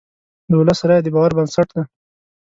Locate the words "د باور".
1.03-1.31